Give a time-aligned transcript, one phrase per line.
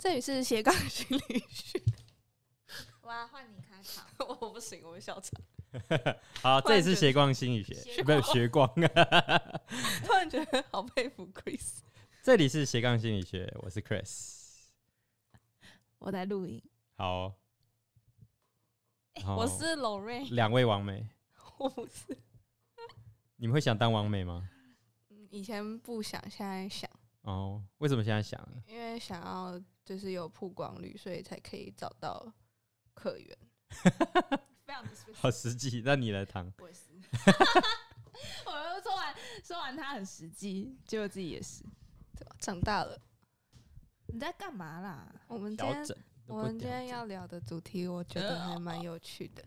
[0.00, 1.78] 这里是斜杠心理学。
[3.02, 4.06] 哇，换你开场。
[4.18, 5.38] 我不行，我会笑场。
[6.40, 8.66] 好，这里是斜杠心理学，斜不是学光。
[10.02, 11.80] 突然觉得好佩服 Chris。
[12.22, 14.70] 这里是斜杠心理学，我是 Chris。
[15.98, 16.62] 我在录音。
[16.96, 17.34] 好，
[19.36, 21.06] 我是 Lorraine，两位王美，
[21.58, 22.16] 我不是。
[23.36, 24.48] 你们会想当王美吗？
[25.10, 26.90] 嗯以前不想，现在想，
[27.20, 28.40] 哦，为什么现在想？
[28.66, 29.60] 因为想要
[29.90, 32.32] 就是有曝光率，所以才可以找到
[32.94, 33.36] 客源。
[34.64, 36.48] 非常的好实际，那你来谈。
[36.60, 36.82] 我也是。
[38.46, 41.64] 我又说完说完，他很实际，结果自己也是。
[42.16, 42.36] 对吧？
[42.38, 42.96] 长大了，
[44.06, 45.12] 你在干嘛啦？
[45.26, 45.84] 我们今天
[46.28, 49.44] 我们今天要聊的主题，我觉得还蛮有趣的。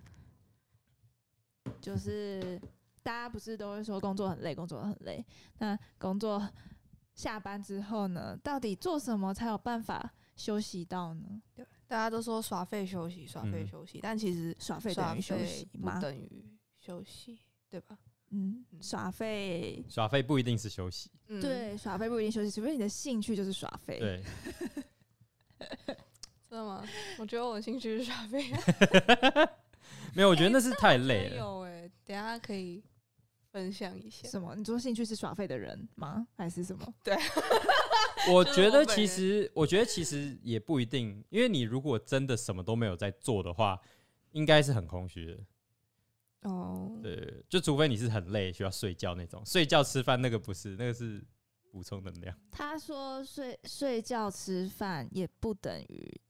[1.79, 2.59] 就是
[3.01, 5.25] 大家不是都会说工作很累，工作很累。
[5.59, 6.45] 那工作
[7.15, 11.41] 下班之后呢，到底做什么才有办法休息到呢？
[11.53, 15.99] 对，大家都说耍废休息，耍废嗯休息，但其实耍废等于休废息不吗？
[15.99, 16.45] 等于
[16.79, 17.97] 休息，对吧？
[18.29, 19.83] 嗯，耍废。
[19.87, 24.23] 耍废不一定是休息，嗯，对，耍废不一定休息，除非你的兴趣就是耍废。，对，
[26.49, 26.83] 真的吗？
[27.19, 28.51] 我觉得我的兴趣是耍废。
[30.15, 31.37] 没有，我觉得那是太累了。
[31.37, 32.83] 有哎、等下可以
[33.51, 34.27] 分享一下。
[34.27, 34.55] 什么？
[34.55, 36.27] 你说兴趣是耍废的人吗？
[36.35, 36.93] 还是什么？
[38.31, 43.79] 我就是觉得其实，我觉得其实也不一定，因为你如果真的什么都没有在做的话，
[44.31, 45.39] 应该是很空虚的。
[46.49, 51.23] 哦，对，就除非你是很累需要睡觉那种，睡觉吃饭那个不是，那个是
[51.71, 52.37] 补充能量。
[52.51, 56.21] 他说睡睡觉吃饭也不等于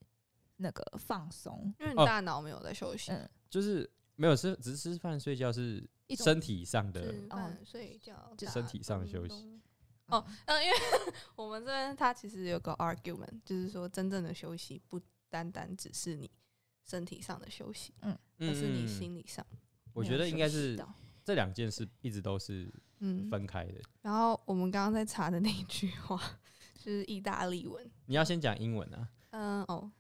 [0.58, 1.74] 那个放松。
[1.80, 9.60] 因为你哦大脑没有在休息，嗯，就是没有吃，只是吃饭睡觉是身体上的吃饭、睡觉、打就身体上的休息。
[10.08, 10.78] 哦，嗯，因为
[11.36, 16.30] 我们这边它其实有个 argument，就是说真正的休息不单单只是你
[16.84, 19.46] 身体上的休息，嗯而是你嗯心理上。
[19.94, 20.78] 我觉得应该是
[21.24, 23.82] 这两件事一直都是嗯，分开的。
[24.02, 26.22] 然后我们刚刚在查的那一句话
[26.82, 29.92] 是意大利文，你要先讲英文啊嗯，哦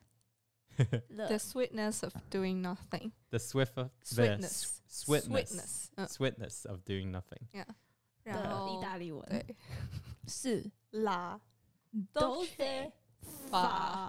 [1.07, 2.61] ，the sweetness of doing
[3.31, 4.79] swift of the sweetness。
[4.87, 7.65] sweetness sweetness，嗯，sweetness of doing nothing。
[8.23, 9.23] 然后意大利文。
[9.29, 9.55] 对
[10.27, 11.39] 是拉
[12.13, 12.91] 都 dolce 得
[13.49, 13.59] 法。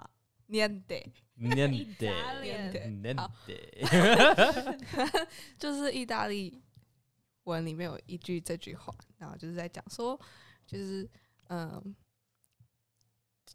[0.01, 0.09] 法
[0.47, 5.27] niente，念意大利的，念好的，
[5.57, 6.61] 就是意大利
[7.45, 10.19] 文里面有一句这句话，然后就是在讲说，
[10.67, 11.09] 就是
[11.47, 11.95] 嗯、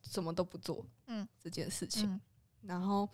[0.02, 1.26] 什么都不做，嗯。
[1.38, 2.10] 这件事情。
[2.10, 2.20] 嗯。
[2.62, 3.08] 然后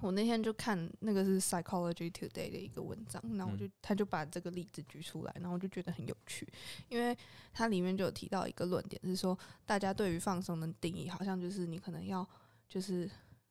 [0.00, 6.46] 我那天就看那个是 Psychology Today 的一个文章，然后我就、他就把这个例子举出来，然后我就觉得很有趣，
[6.88, 7.16] 因为
[7.52, 12.26] 它里面就有提到一个论点是说，大家对于放松的定义好像就是你可能要
[12.68, 13.10] 就是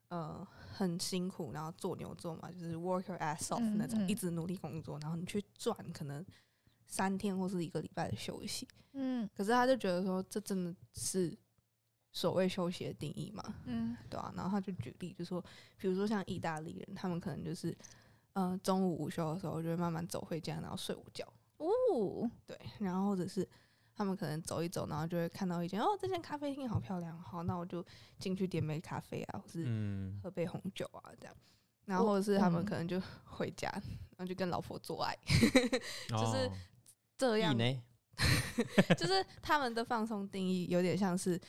[0.09, 4.09] 呃很辛苦，然后做牛做马，就是 work your ass off 嗯那种，嗯。
[4.09, 6.25] 一直努力工作，然后你去赚可能
[6.87, 8.67] 三天或是一个礼拜的休息。
[8.93, 9.29] 嗯。
[9.35, 11.37] 可是他就觉得说，这真的是
[12.11, 13.43] 所谓休息的定义嘛？
[13.65, 13.95] 嗯。
[14.09, 15.43] 对啊，然后他就举例，就说，
[15.77, 17.75] 比如说像意大利人，他们可能就是，
[18.33, 21.25] 呃，中午午休的时候就会慢慢走回家，然后睡午觉，
[21.57, 23.47] 哦，对，然后或者是
[23.95, 27.85] 他们可能走一走，然后就会看到一间哦，这间咖啡厅好漂亮，好，那我就
[28.17, 31.35] 进去点杯咖啡啊，或是嗯，喝杯红酒啊，这样，
[31.85, 35.17] 然后或者是他们嗯可能就回家，然后就跟老婆做爱，
[36.09, 36.49] 就是
[37.17, 37.57] 这样。
[37.57, 37.83] 呢，
[38.97, 41.39] 就是他们的放松定义有点像是，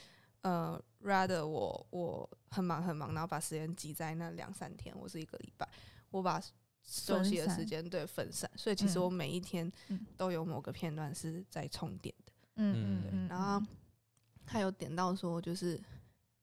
[0.43, 5.69] 呃，rather 我我很忙很忙，然后把时间挤在那两三天，或是一个礼拜，
[6.11, 6.41] 我把
[6.83, 9.03] 休息的时间对分散，所以其实嗯。
[9.03, 10.07] 我每一天嗯。
[10.17, 12.33] 都有某个片段是在充电的。
[12.57, 12.75] 嗯。
[12.77, 13.65] 嗯嗯，然后
[14.47, 15.79] 他有点到说，就是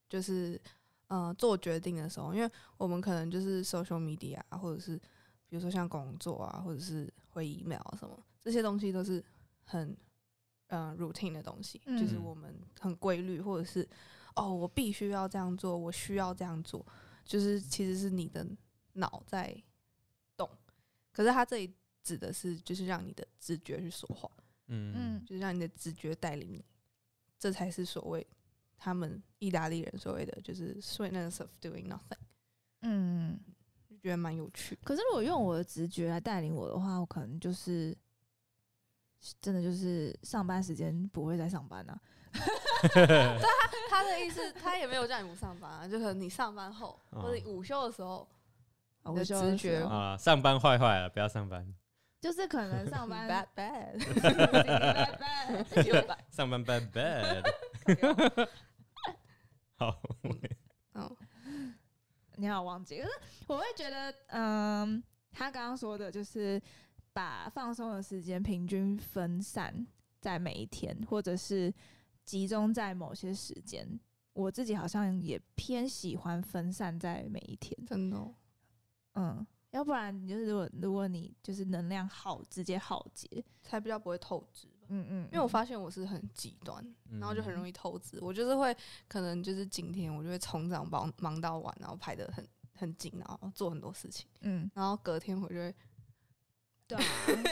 [0.08, 0.62] 就是
[1.08, 4.96] 呃做决定的时候，因为我们可能就是 social media 啊，或者是
[5.50, 9.24] 比如说像工作啊，或者是回 email 啊什么这些东西都是
[9.66, 9.98] 很
[10.68, 13.88] 呃 routine 的东西，就是嗯我们很规律，或者是
[14.36, 16.86] 哦我必须要这样做，我需要这样做，
[17.26, 18.46] 就是其实是你的
[18.94, 19.56] 脑在
[20.36, 20.50] 动，
[21.12, 21.74] 可是他这里
[22.04, 24.30] 指的是就是让你的直觉去说话。
[24.70, 26.66] 嗯嗯就是让你的直觉带领你，
[27.40, 28.26] 这才是所谓
[28.78, 32.20] 他们意大利人所谓的就是 sweetness of doing nothing，
[32.82, 33.40] 嗯。
[33.90, 34.78] 就觉得蛮有趣。
[34.84, 37.98] 可是如果用我的直觉来带领我的话，我可能就是
[39.42, 42.00] 真的就是上班时间不会再上班啊。
[43.90, 47.22] 他的意思，他也没有叫你不上班啊，就可能你上班后哦。
[47.22, 48.28] 或者午休的时候，
[49.04, 51.74] 我的就直觉啊，上班坏坏了，不要上班，
[52.22, 55.12] 就是可能上班 bad bad，拜
[55.74, 57.44] 拜有吧上班 bad bad。
[59.80, 60.00] 好，
[60.94, 61.74] 嗯，
[62.36, 63.14] 你好忘记，可是
[63.48, 66.62] 我会觉得，嗯，他刚刚说的就是
[67.18, 69.88] 把放松的时间平均分散
[70.22, 71.74] 在每一天，或者是
[72.24, 74.00] 集中在某些时间。
[74.34, 78.36] 我自己好像也偏喜欢分散在每一天，真的哦、
[79.14, 84.86] 嗯，要不然你就是如果如果你就是能量耗直接耗竭，才比较不会透支吧。
[84.90, 86.86] 嗯嗯，因为我发现我是很极端，
[87.20, 88.20] 然后就很容易透支。
[88.22, 88.78] 我就是会
[89.08, 95.74] 可能就是今天我就会从早忙忙到晚，然后排的很很紧，然后做很多事情，嗯，然后隔天我就会
[96.88, 97.04] 对啊，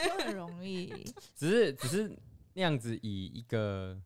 [0.06, 1.04] 就很容易，
[1.36, 2.18] 只是只是
[2.54, 4.00] 那样子以一个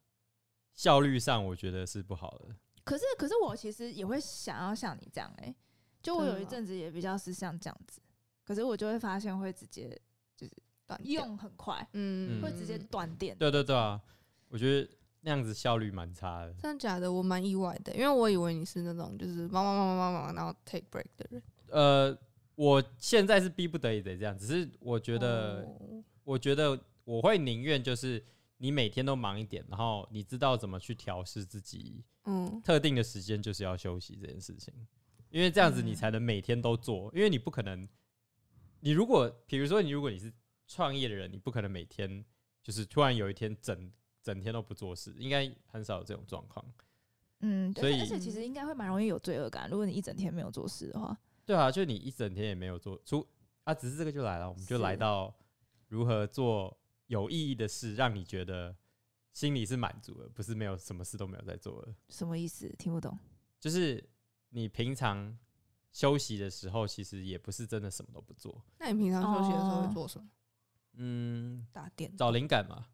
[0.74, 2.54] 效率上，我觉得是不好的。
[2.84, 5.54] 可是，可是我其实也会想要像你这样哎、
[6.02, 8.00] 就我有一阵子也比较是像这样子，
[8.44, 9.96] 可是我就会发现会直接
[10.36, 10.52] 就是
[10.86, 13.36] 断掉，用很快，嗯，会直接断电。
[13.38, 14.00] 对对对啊，
[14.48, 14.90] 我觉得
[15.20, 16.52] 那样子效率蛮差的。
[16.54, 17.12] 真的假的？
[17.12, 21.42] 我蛮意外的，因为我以为你是那种就是忙忙忙忙忙忙，然后 take break 的人。
[21.68, 22.18] 呃，
[22.54, 28.22] 我现在是逼不得已得这样，只是我觉得，哦我觉得我会宁愿就是
[28.58, 34.72] 你每天都忙一点，然后你知道怎么去调试自己嗯，特定的时间就是要休息这件事情，
[35.30, 37.88] 因为这样子你嗯才能每天都做，因为你不可能，
[38.80, 40.30] 你如果比如说你如果你是
[40.66, 42.22] 创业的人，你不可能每天
[42.62, 43.90] 就是突然有一天整
[44.22, 46.64] 整天都不做事，应该很少有这种状况。
[47.40, 51.18] 嗯，所以而且其实应该会蛮容易有罪恶感，如果你一整天没有做事的话。
[51.44, 53.26] 对啊，就你一整天也没有做出
[53.64, 55.34] 啊，只是这个就来了，我们就是来到
[55.88, 58.74] 如何做有意义的事，让你觉得
[59.32, 61.94] 心里是满足的，不是没有什么事都没有在做的。
[62.08, 62.68] 什么意思？
[62.78, 63.18] 听不懂。
[63.58, 64.02] 就是
[64.50, 65.36] 你平常
[65.92, 70.28] 休息的时候，其实也不是真的什么都不做，那你平常休息的时候哦会做什么？
[70.94, 72.86] 嗯，打电找灵感嘛。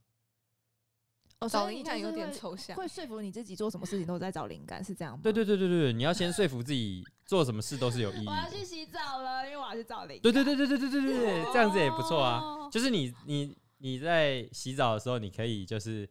[1.40, 2.74] 哦，找灵感有点抽象。
[2.76, 5.20] 会说服你自己做什么事情都在找灵感，是这样吗？
[5.22, 8.64] 对对对对对对，你要先说服自己做什么事都是有意义我要去。
[8.64, 10.22] 洗澡了，因为我要去找灵感。
[10.22, 12.38] 对对对对对对对对对，这样子也不错啊。
[12.40, 16.08] 哦就是你你你在洗澡的时候，你可以就是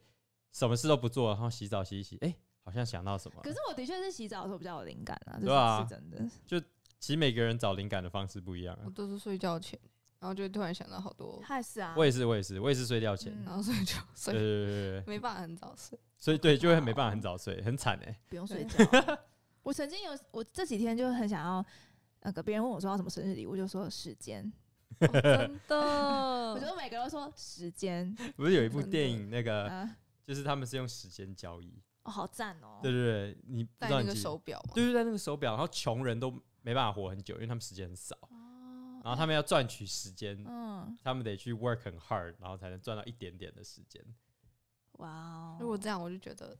[0.52, 2.34] 什么事都不做，然后洗澡洗一洗，哎、
[2.64, 3.40] 好像想到什么。
[3.42, 6.66] 可是我的确是洗澡的时候比较有灵感啊，这对啊是是真的。
[6.98, 8.90] 其实每个人找灵感的方式不一样啊我。
[8.90, 9.78] 都是睡觉前，
[10.18, 13.32] 然后就会突然想到好多，他也是啊，我也是，我也是，我也是睡觉前。
[13.32, 15.98] 嗯然后所以就对对睡，对对对，没办法很早睡。
[16.16, 19.18] 所以对就会没办法很早睡，很惨哎、不用睡觉啊。
[19.66, 21.66] 我曾经有，我这几天就很想要，
[22.20, 24.40] 那个别人问我说要什么生日礼物，我就说时间，
[25.00, 25.76] 哦真的，
[26.54, 31.82] 我觉得每个人都说时间， 不是有一部电影，那个啊，就是他们是用时间交易。
[32.04, 32.78] 哦，好赞哦。
[32.80, 36.30] 对对对，你戴那个手表嘛，对对，戴那个手表，然后穷人都
[36.62, 44.00] 没办法活很久，因为他们时间很少，哦，然后他们要赚取时间，嗯，他们得去 work 很 hard，然后才能赚到一点点的时间。
[44.92, 46.56] 哇哦，如果这样，我就觉得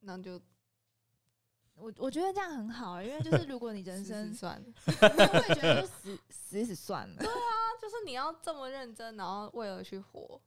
[0.00, 0.38] 那就
[1.74, 4.66] 我我觉得这样很好欸，因为就是如果你人死生死，算了。
[4.86, 7.16] 我也觉得就死死死算了。
[7.16, 7.32] 对啊
[7.80, 10.40] 就是你要这么认真，然后为了去活，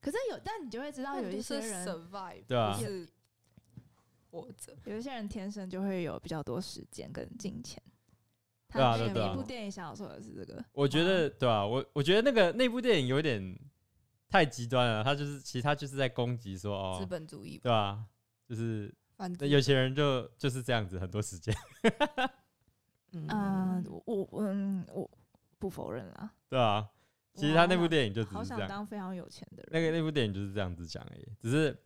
[0.00, 2.78] 可是有，但你就会知道有一些人，survive，对啊
[4.30, 4.76] 活着。
[4.84, 7.82] 有一些人天生就会有比较多时间跟金钱。
[8.72, 13.56] 对啊对啊个一部电影想要说的是这个，我觉得对啊，我我觉得那个那部电影有点
[14.28, 18.04] 太极端了，他就是其实他就是在攻击说哦资哦，本主义吧，对啊，
[18.48, 21.54] 就是反正有钱人就就是这样子，很多时间，
[23.12, 25.10] 嗯，我我嗯我
[25.58, 26.30] 不否认啦。
[26.48, 26.88] 对啊。
[27.36, 29.68] 其实他那部电影就只好想是这样，当非常有钱的人。
[29.72, 31.76] 那个那部电影就是这样子讲而已，只是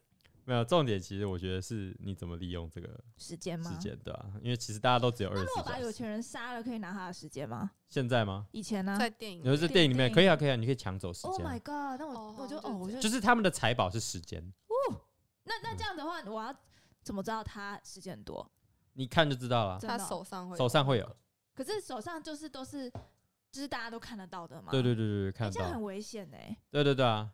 [0.44, 1.00] 没有重点。
[1.00, 3.70] 其实我觉得是你怎么利用这个时间吗？
[3.70, 5.61] 时间，对啊，因为其实大家都只有二那十四小时。
[5.61, 7.70] 如果把有钱人杀了，可以拿他的时间吗？
[7.88, 8.47] 现在吗？
[8.52, 11.99] 以前呢在电影你说这里电影里面可以啊，可以啊，你可以抢走时间？Oh my 啊，god！
[11.99, 15.00] 那我哦我就哦，我就就是他们的财宝是时间，哦
[15.44, 16.54] 那那这样的话，我要
[17.08, 18.46] 怎么知道他时间很多？
[18.92, 21.16] 你看就知道了，真的哦他手上会手上会有。
[21.54, 22.90] 可是手上就是都是，
[23.50, 24.70] 就是大家都看得到的嘛。
[24.70, 26.54] 对对对对，看到这样很，危险哎。
[26.70, 27.32] 对对对啊，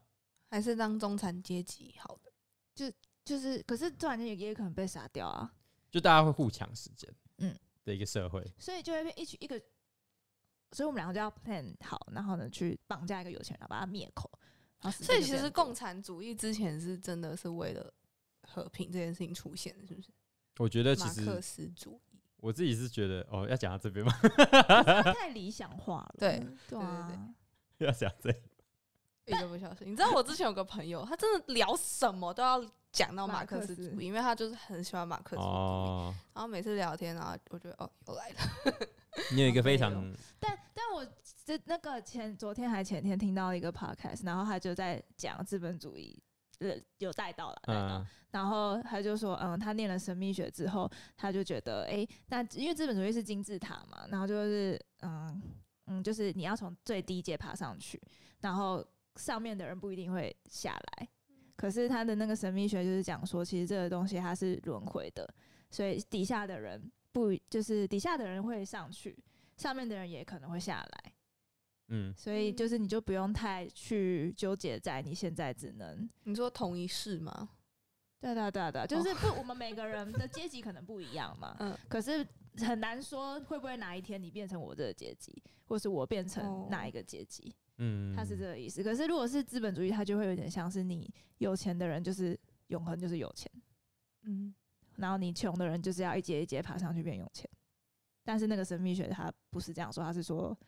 [0.48, 2.92] 还是当中产阶级好的，
[3.24, 5.52] 就是，可是突然间也也可能被杀掉啊，
[5.90, 7.52] 就大家会互抢时间，嗯
[7.84, 9.60] 的一个社会，所以就会变一群一个，
[10.70, 14.30] 所以我们两个就要 plan 好，然后呢去绑架一个有钱人，把他灭口。
[14.80, 17.92] 然后所以其实共产主义之前是真的是为了
[18.46, 20.08] 和平这件事情出现的，是不是？
[20.58, 24.12] 我觉得其马克实思主义，我自己是觉得哦，要讲到这边吗？
[25.14, 26.14] 太理想化了。
[26.18, 27.16] 对对对
[27.78, 28.36] 对，要讲这里，
[29.26, 29.90] 一个不小心。
[29.90, 35.44] 你知道我之前有个朋友，他真的聊什么都要讲到马克思主义，因为他就是很喜欢马克思主义。
[35.44, 38.36] 哦，然后每次聊天然后，我觉得哦，又来了。
[39.32, 41.06] 你有一个非好常但但我
[41.44, 46.23] 这那个前昨天还前天听到一个 podcast，然后他就在讲资本主义呃
[46.98, 47.98] 有带到了，带到。
[47.98, 55.40] 嗯然后他就说，嗯，他念了神秘学之后，他就觉得，哎，那因为资本主义是金字塔嘛，然后就是，嗯
[55.86, 58.02] 嗯，就是你要从最低阶爬上去，
[58.40, 58.84] 然后
[59.14, 61.08] 上面的人不一定会下来。
[61.54, 65.32] 可是他的那个神秘学就是讲说，其实这个东西它是轮回的，
[65.70, 69.16] 所以底下的人不就是底下的人会上去，
[69.56, 71.13] 上面的人也可能会下来。
[71.88, 77.50] 嗯所以就是你就不用太去纠结在你现在只能你说同一世吗？
[78.20, 82.26] 对对对对，就是不，我们每个人的阶级可能不一样嘛，嗯 可是
[82.56, 88.82] 很难说会不会哪一天你变成我这个阶级，或是我变成哪一个阶级，嗯，他是这个意思。
[88.82, 92.38] 可是如果是资本主义，它就会有点像是你有钱的人就是
[92.68, 93.52] 永恒就是有钱，
[94.22, 94.54] 嗯，
[94.96, 97.46] 然后你穷的人就是要一节一节爬上去变有钱。
[98.24, 100.58] 但是那个神秘学它不是这样说，它是说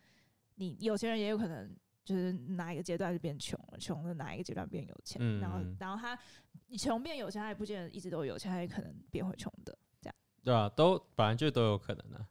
[0.56, 6.18] 你有钱人也有可能就是哪一个阶段就变穷了，穷的哪一个阶段变有钱，然后嗯然后他
[6.66, 12.26] 你穷变有钱，他也不见得一直都有钱，他也可能变回穷的，这样对啊，都本来就都有可能啊。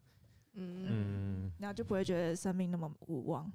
[0.54, 3.52] 嗯，嗯，然后就不会觉得生命那么无望。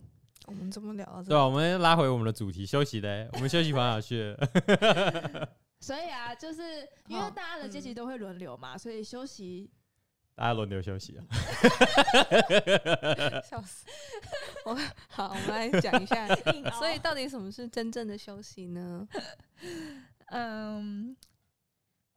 [0.47, 3.29] 我们怎么聊到这对啊，我们拉回我们的主题，休息嘞。
[3.35, 5.49] 我们休息完哪去了？
[5.81, 6.63] 所以啊，就是
[7.09, 9.71] 因为大家的阶级嗯都会轮流嘛，所以休息
[10.41, 11.21] 大家轮流休息啊。
[13.45, 13.85] 笑死！
[14.65, 14.75] 我
[15.07, 16.27] 好，我们来讲一下，
[16.81, 19.07] 所以到底什么是真正的休息呢？
[20.33, 21.15] 嗯，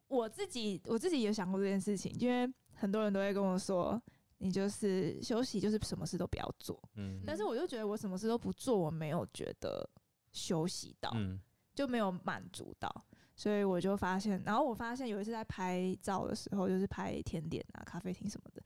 [0.07, 4.01] 我自己我自己有想过这件事情，因为很多人都会跟我说，
[4.37, 6.81] 你就是休息，就是什么事都不要做。
[6.95, 9.85] 嗯但是我就觉得我什么事都不做，我没有觉得
[10.31, 11.37] 休息到，嗯
[11.75, 12.89] 就没有满足到。
[13.35, 18.61] 所以我就发现，然后我发现有一次在拍照的时候，就是拍甜点啊、咖啡厅什么的，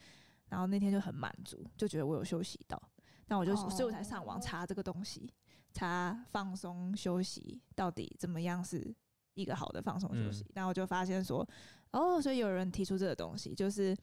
[0.49, 2.81] 然后那天就很满足，就觉得我有休息到。
[3.27, 5.33] 那我就，所以我才上网查这个东西，
[5.73, 8.93] 查放松休息到底怎么样是
[9.33, 10.45] 一个好的放松休息。
[10.53, 11.47] 然后我就发现说，
[11.91, 13.95] 哦，所以有人提出这个东西，就是，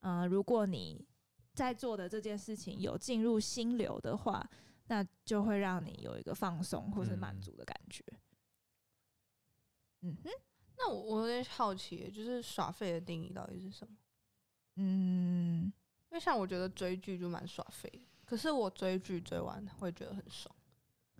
[0.00, 1.06] 嗯、如果你
[1.54, 4.46] 在做的这件事情有进入心流的话，
[4.88, 8.02] 那就会让你有一个放松或是满嗯足的感觉。
[8.10, 8.18] 嗯
[10.02, 10.30] 哼，
[10.78, 13.94] 那我我有点好奇，就是耍废的定义到底是什么？
[14.76, 15.64] 嗯，
[16.10, 20.54] 因为像我觉得追剧就蛮耍废的，可是我追剧追完会觉得很爽，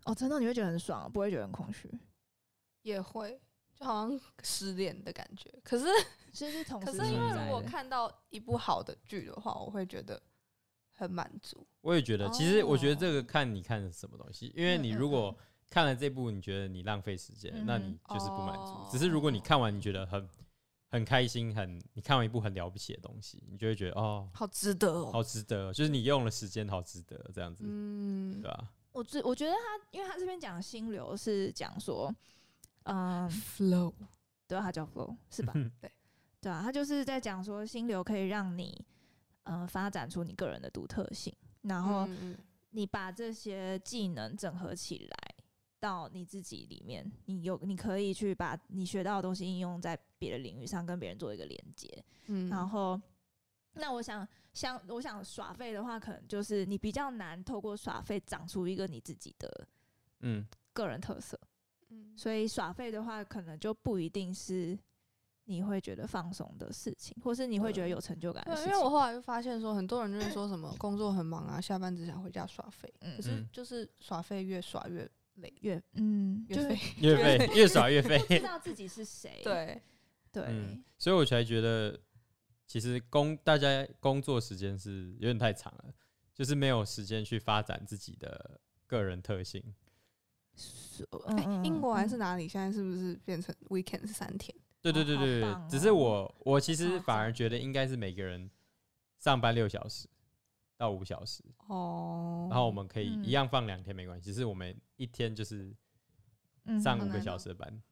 [0.05, 0.41] 哦，真的？
[0.41, 1.91] 你会觉得很爽，不会觉得很空虚，
[2.83, 3.39] 也会
[3.75, 5.53] 就好像失恋的感觉。
[5.63, 5.87] 可是
[6.33, 10.23] 其实是同可时是因为如存在的果看到一部好的剧的话，我会觉得
[10.93, 11.67] 很满足。
[11.83, 15.37] 我也觉得，其实我觉得哦这个看你看什么东西，因为嗯嗯你如果
[15.71, 18.89] 看了这部，你觉得你浪费时间，那嗯你就是不满足哦。
[18.91, 20.29] 只是如果你看完，你觉得很
[20.91, 25.11] 很开心，很你看完一部很了不起的东西，你就会觉得哦，好值得哦。
[25.13, 28.69] 好值得，就是你用了时间，好值得这样子，嗯对吧？
[28.93, 32.13] 我觉我觉得他，因为他这边讲心流是讲说，
[32.83, 33.95] 嗯，，flow，
[34.49, 35.53] 对啊，他叫 flow 是吧？
[35.81, 35.93] 对，
[36.41, 38.85] 对啊，他就是在讲说心流可以让你，
[39.45, 42.39] 呃，发展出你个人的独特性，然后嗯嗯
[42.71, 45.30] 你把这些技能整合起来
[45.81, 52.05] 到你自己里面，你有你可以去把你学到的东西应用在别的领域上，跟别人做一个连接。
[52.27, 53.01] 嗯然后，
[53.73, 59.67] 那我想像我想耍废的话，可能就是你比较难透过耍废长出一个你自己的
[60.21, 61.39] 嗯，个人特色。
[61.89, 64.79] 嗯所以耍废的话，可能就不一定是
[65.47, 68.73] 你会觉得放松的事情，或是你会觉得有成就感的对，事情。
[68.73, 72.93] 因为我后来就发现说，很多人就是说什么工作很忙啊，下班只想回家耍废。
[73.01, 76.79] 嗯可是嗯就是耍废越耍越累，越嗯，越就是废。
[77.01, 78.35] 越废越耍越废不。
[78.35, 79.41] 知道自己是谁。
[79.45, 79.81] 对，
[80.33, 81.99] 对，嗯，所以我才觉得，
[82.67, 85.95] 其实工大家工作时间是有点太长了，
[86.35, 89.63] 就是没有时间去发展自己的个人特性。
[90.57, 92.47] 是哎、嗯英国还是嗯哪里？
[92.47, 94.55] 现在是不是变成 weekend 是三天？
[94.83, 98.51] 对对对对对，棒只是哦我我其实反而觉得应该是每个人
[99.19, 100.09] 上班六小时
[100.81, 105.71] 到五小时，哦，然后我们可以嗯一样放两天没关系，只是我们一天就是
[106.65, 107.83] 嗯上五个小时的班。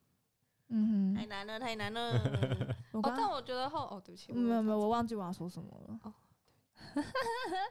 [0.71, 2.12] 嗯哼，太难了，太难了。
[2.92, 6.00] 我哦，但我觉得后哦，对不起，没有没有，我我忘记我要说什么了。
[6.04, 6.14] 哦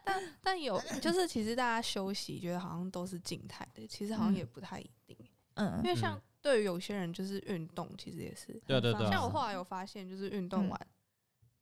[0.04, 5.18] 但但有就是其实大家休息觉得好像都是静态的，其实好像也嗯不太一定，
[5.56, 8.54] 嗯因为像对于有些人就是运动，其实也是。
[8.68, 10.88] 对对对啊，像我后来有发现，就是运动嗯完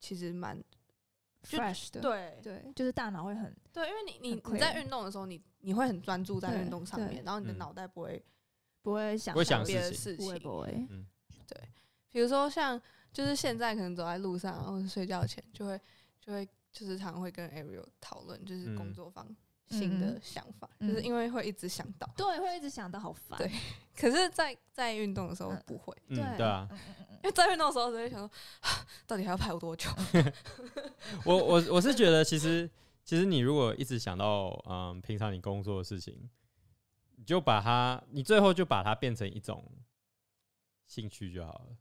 [0.02, 0.85] 其实蛮就
[1.46, 2.40] ，fresh 的，对。
[2.42, 7.58] 对，就是大脑会很对，因为你你你在运动的时候，你你会很专注在运动上面，然后你的嗯。
[7.58, 8.24] 脑袋不会
[8.82, 10.26] 不会想不会想别的事情。
[10.26, 10.88] 不会不会，
[12.10, 15.80] 比如说像就是现在可能走在路上，或者睡觉前就会
[16.20, 19.28] 就会就是常会跟 Ariel 讨论，就是工嗯作坊
[19.68, 22.08] 新的嗯想法，嗯就是因为会一直想到。
[22.16, 23.38] 对，会一直想到好烦。
[23.38, 23.52] 对
[23.96, 26.68] 可是在，在运动的时候嗯不会，嗯，对啊，
[27.24, 28.30] 因为在运动的时候只会想说，
[29.08, 29.90] 到底还要排我多久？
[31.26, 32.70] 我我我是觉得，其实
[33.04, 36.30] 其实你如果一直想到嗯平常你工作的事情，
[37.16, 39.64] 你就把它，你最后就把它变成一种
[40.86, 41.78] 兴趣就好了。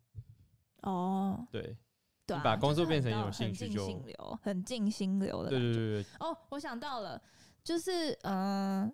[0.82, 1.76] 哦，对，
[2.26, 5.58] 对啊，把工作变成一种兴趣就心流，很静心流的对。
[5.58, 7.20] 对对对，哦，我想到了，
[7.64, 8.92] 就是嗯、呃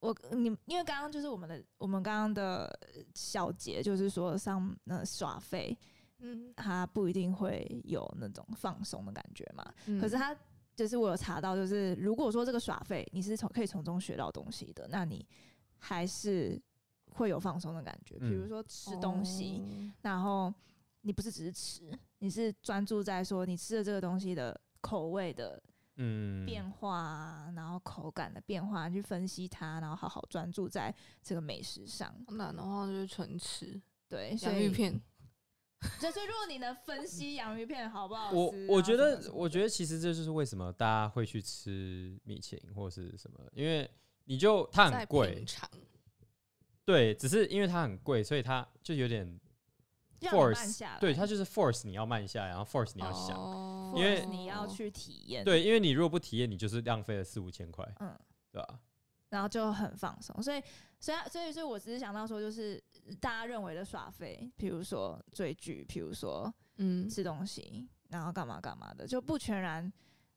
[0.00, 2.70] 我你因为刚刚就是我们的我们刚刚的
[3.14, 5.74] 小节，就是说上那耍费，
[6.18, 9.64] 嗯，他不一定会有那种放松的感觉嘛。
[9.86, 10.36] 嗯可是他
[10.76, 15.26] 就是我有查到，就是如果说这个耍费你是从可以从中学到东西的，那你
[15.78, 16.60] 还是
[17.12, 18.18] 会有放松的感觉。
[18.18, 20.52] 比如嗯说吃东西，哦然后
[21.00, 25.62] 你不是只是吃，你是专注在说你吃的这个东西的口味的
[25.96, 32.14] 嗯，变化啊，然后口感的变化，去分析它，然后好好专注在这个美食上。
[32.26, 35.00] 好难的话就是纯吃对，所，洋芋片，
[36.00, 43.88] 所以所以如果你能分析洋芋片好不好我吃我我觉得我觉得其实这就是为什么大家会去吃米其林或是什么，因为
[44.24, 45.44] 你就它在很贵
[46.84, 49.24] 对，只是因为它很贵，所以它就有点
[50.20, 53.36] 让你慢 force，下来，对，它就是 force 你要慢下来，然后 force 你要想，
[53.94, 58.16] 哦因为你要去体验，，对，因为你如果不体验，你就是浪费了四五千块，嗯，
[58.50, 58.80] 对吧？
[59.30, 60.40] 然后就很放松。
[60.42, 60.62] 所以，
[61.00, 62.82] 所以，所以，所以我只是想到说，就是
[63.20, 69.92] 大家认为的耍费，比如说追剧，比如说嗯，吃东西，然后干嘛干嘛的，就不全然。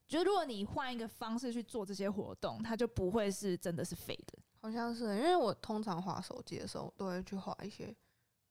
[0.07, 4.39] 就如果你换一个方式去做这些活动，它就不会是真的是废的。
[4.61, 7.93] 好像是，因为我通常划手机的时候，都会去划一些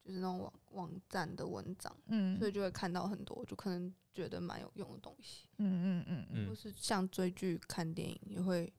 [0.04, 6.46] 就是那种网网站的文章，嗯所以就会看到很多，就可能觉得蛮有用的东西，嗯嗯嗯嗯。
[6.46, 6.48] 嗯。
[6.48, 8.72] 或是像追剧、看电影也会，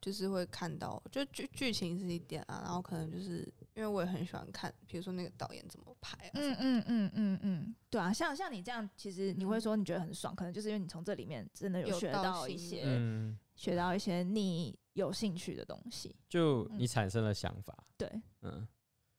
[0.00, 18.10] 就是会看到，就剧剧情是一点啊，然后可能就是因为我也很喜欢看，比如说那个导演怎么拍啊，嗯嗯嗯嗯嗯，对啊，像像你这样，其实你会嗯说你觉得很爽，可能就是因为你从这里面真的有学到一些，嗯，学到一些你有兴趣的东西，就嗯你产生了想法，对。
[18.42, 18.66] 嗯，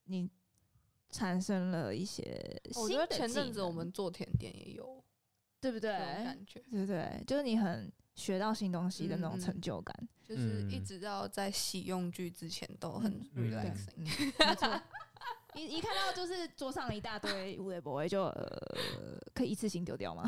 [0.05, 0.29] 你
[1.09, 2.23] 产生了一些
[2.75, 5.03] 我觉得新的技前阵子我们做甜点也有
[5.61, 7.23] 对不对感觉，对不对？
[7.27, 9.95] 就是你很学到新东西的那种成就感。
[10.23, 13.93] 就是一嗯直到在洗用具之前都很 relaxing。
[13.97, 14.05] 嗯，
[14.47, 14.81] 没错。
[15.55, 20.23] 一一看到就是桌上一大堆无雷博，就呃，可以一次性丢掉吗？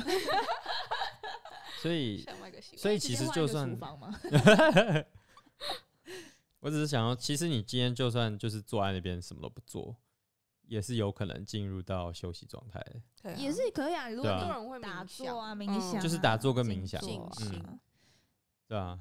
[1.80, 2.26] 所以
[2.76, 4.20] 所以其实就算厨房吗？
[6.60, 9.96] 我只是想要，其实你今天就算就是坐在那边什么都不做，
[10.72, 12.80] 也是有可能进入到休息状态。
[12.80, 13.36] 的，对啊。
[13.36, 14.10] 也是可以啊。
[14.10, 14.40] 如果对啊。
[14.40, 17.30] 很多人会打冥想坐啊、冥嗯想啊，就是打坐跟冥想坐啊。
[17.34, 17.80] 静心。
[18.68, 18.98] 对啊，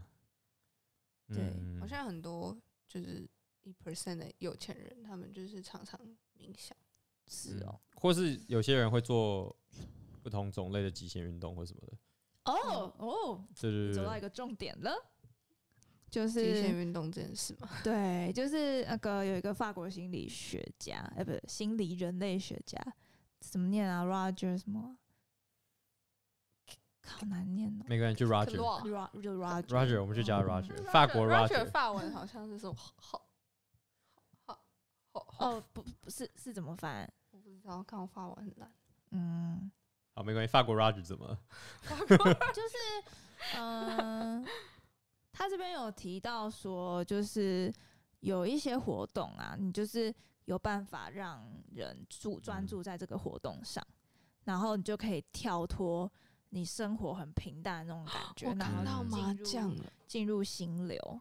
[1.28, 1.78] 对嗯。
[1.78, 3.24] 好像很多就是
[3.62, 6.00] 一 percent 的有钱人，他们就是常常
[6.36, 6.76] 冥想。
[6.76, 6.90] 嗯
[7.28, 7.78] 是哦。
[7.94, 9.54] 或是有些人会做
[10.24, 11.92] 不同种类的极限运动或什么的，
[12.46, 14.92] 哦哦，对对对对，走到一个重点了，
[16.10, 22.78] 就极限是运动这件事嘛， 对，就是那个有一个法国心理学家，哎，不是心理人类学家，
[23.40, 24.96] 怎么念啊？Roger 什么？
[27.06, 27.84] 好难念哦。
[27.88, 28.56] 没关系就 Roger。
[28.56, 33.26] Ro- 就 Roger Roger，我们就叫 Roger，法国 Roger Roger，法文好像是什么好好
[34.44, 34.62] 好
[35.12, 37.10] 好好，哦，不不是是怎么翻？
[37.30, 38.72] 我不知道，看我法文很难。
[39.12, 39.70] 嗯，
[40.14, 41.38] 好，没关系，法国 Roger 怎么了？
[42.52, 42.76] 就是
[43.56, 44.44] 嗯、
[45.40, 47.72] 他这边有提到说，就是
[48.20, 53.82] 有一些活动啊，你就是有办法让人注专注在这个活动上，
[54.44, 56.12] 然后你就可以跳脱
[56.50, 61.20] 你生活很平淡的那种感觉，我然后麻将了，进入心流。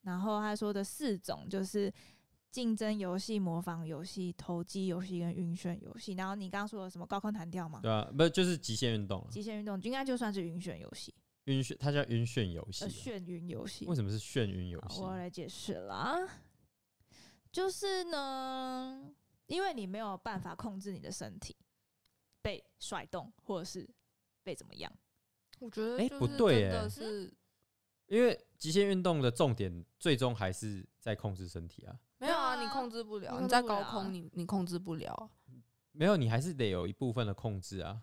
[0.00, 1.92] 然后他说的四种就是
[2.50, 6.14] 竞争游戏、模仿游戏、投机游戏跟晕眩游戏。
[6.14, 7.80] 然后你刚刚说的什么高空弹跳吗？
[7.82, 9.28] 对啊，不就是极限运动啊？
[9.30, 11.14] 极限运动应该就算是晕眩游戏，
[11.50, 12.92] 晕眩，它叫晕眩游戏呃，啊。
[12.92, 13.84] 眩晕游戏。
[13.86, 15.00] 为什么是眩晕游戏？
[15.00, 16.16] 我要来解释啦，
[17.50, 19.12] 就是呢，
[19.46, 21.56] 因为你没有办法控制你的身体
[22.40, 23.88] 被甩动，或者是
[24.42, 24.92] 被怎么样。
[25.58, 27.34] 我觉得诶就是不对真的耶是
[28.06, 31.98] 因为极限运动的重点最终还是在控制身体啊。
[32.18, 35.28] 没有啊，你控制不你了，你在高空，你你控制不了啊。
[35.92, 38.00] 没有，你还是得有一部分的控制啊，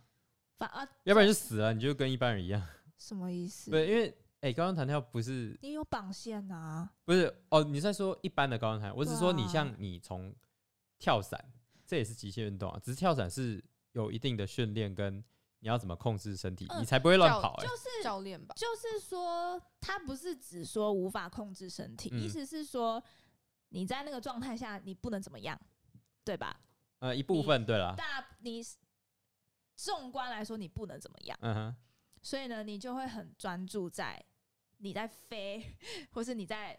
[0.57, 2.61] 反啊，要不然就死了，你就跟一般人一样。
[2.97, 3.71] 什么意思？
[3.71, 6.91] 对，因为哎，高空弹跳不是你有绑线啊？
[7.05, 10.33] 不是哦，你在说一般的高空弹跳，我只是说你像你从
[10.99, 11.53] 跳伞，
[11.85, 15.23] 这也是极限运动啊，只是跳伞是有一定的训练跟
[15.59, 17.67] 你要怎么控制身体，嗯你才不会乱跑、欸。
[17.67, 23.03] 就是教练吧，就是说，他不是只说无法控制身体，嗯意思是说
[23.69, 25.59] 你在那个状态下你不能怎么样，
[26.23, 26.59] 对吧？
[26.99, 28.63] 呃，一部分对了，大你
[29.75, 31.75] 纵观来说你不能怎么样，嗯哼，
[32.27, 34.21] 所以呢，你就会很专注在
[34.79, 35.63] 你在飞，
[36.11, 36.77] 或是你在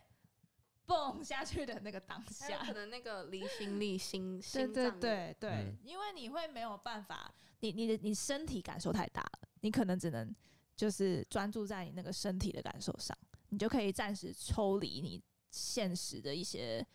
[0.85, 2.75] 蹦下去的那个当下可。
[2.75, 10.31] 能那个离心力、心对对心脏的对对，嗯因为你会没有办法，你你的你身体感受太大了，你可能只能
[10.77, 13.17] 就是专注在你那个身体的感受上，
[13.49, 15.19] 你就可以暂时抽离你
[15.51, 16.87] 现实的一些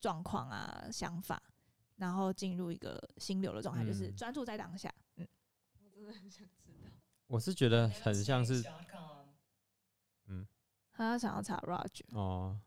[0.00, 1.42] 状况啊、想法，
[1.96, 4.90] 然后进入一个心流的状态，就是嗯专注在当下。
[5.16, 5.28] 嗯，
[5.84, 6.48] 我真的很想。
[7.32, 8.62] 我是觉得很像是
[10.26, 10.46] 嗯。
[10.92, 12.60] 他想要查 Roger，哦。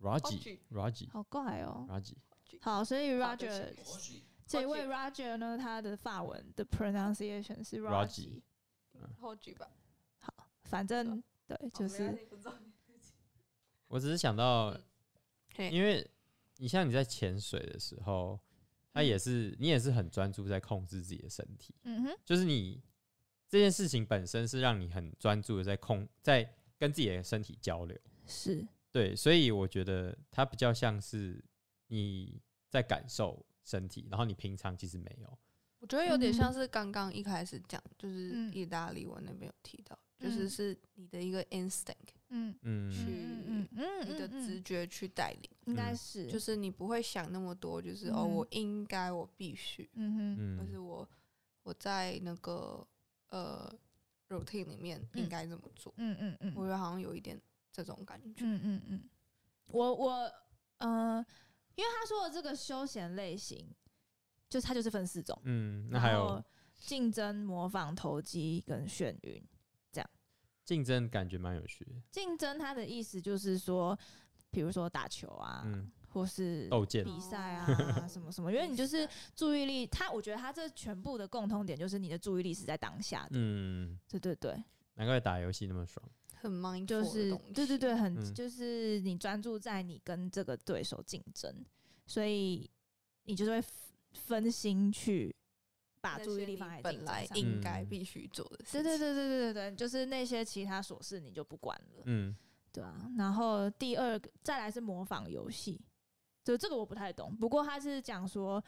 [0.00, 1.86] Raji 好怪哦。
[1.86, 2.14] Raji，
[2.62, 3.74] 好，所以 Roger
[4.46, 8.40] 这位 Roger 呢，他的法文的 pronunciation 是 Roger
[9.20, 9.68] 后句吧，
[10.18, 10.32] 好，
[10.64, 12.26] 反正对，就是
[13.88, 14.74] 我只是想到
[15.70, 16.10] 因为
[16.56, 18.40] 你像你在潜水的时候，
[18.94, 22.82] 他也是你也是很专注在控制自己的身体，嗯哼，就是你
[23.52, 27.94] 这件事情本身是让你很专注的在控在跟自己的身体交流，
[28.26, 28.66] 是。
[28.90, 31.44] 对，所以我觉得它比较像是
[31.88, 35.38] 你在感受身体，然后你平常其实没有，
[35.80, 36.34] 我觉得有点嗯。
[36.34, 38.50] 像是刚刚一开始讲，就是嗯。
[38.54, 42.54] 意大利文那边有提到，就是嗯是你的一个 instinct，嗯。
[42.62, 42.90] 嗯。
[42.90, 46.26] 去嗯嗯你的嗯直觉去带领，应该嗯是。
[46.26, 48.32] 就是你不会想那么多，就是哦，嗯。
[48.32, 50.56] 我应该，我必须，嗯哼。
[50.56, 51.06] 就是嗯我
[51.64, 52.86] 我在那个
[53.32, 53.70] 呃
[54.28, 55.92] routine 里面应嗯该怎么做。
[55.96, 57.40] 嗯嗯嗯我觉得好像有一点
[57.72, 58.44] 这种感觉。
[58.44, 59.10] 嗯嗯嗯，
[59.68, 60.32] 我我
[60.78, 61.24] 呃，
[61.74, 63.74] 因为他说的这个休闲类型，
[64.48, 66.42] 就是它就是分四种，嗯，那还有
[66.74, 69.42] 竞争、模仿、投机跟眩晕
[69.90, 70.10] 这样。
[70.64, 73.98] 竞争，感觉蛮有趣的，竞争它的意思就是说，
[74.50, 77.66] 比如说打球啊，嗯，或是斗剑，比赛啊
[78.08, 84.62] 什么什么，因为你就是注意力，他我觉得他这全部的共通点就是你的注意力是在当下的，嗯，对对对，
[84.94, 91.64] 难怪打游戏那么爽，很 mindful 就是对对对，很、嗯就是你专注在你跟这个对手竞争，
[92.06, 92.70] 所以
[93.24, 95.34] 你就是会分分心去
[96.00, 98.82] 把注意力放在竞本来应该必须做的事情。
[98.82, 102.36] 对对对对对对对，就是那些其他琐事你就不管了，嗯，
[102.72, 103.08] 对啊。
[103.16, 105.80] 然后第二个再来是模仿游戏，
[106.44, 108.62] 就这个我不太懂，不过他是讲说，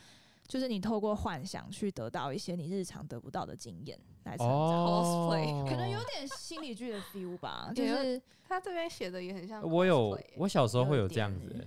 [0.46, 9.62] 就是你透过幻想去得到一些你日常得不到的经验来成长，哦 cosplay 可能有点心理剧的 feel 吧， 就是他这边写的也很像。
[9.68, 11.66] 我有，我小时候会有这样子、欸，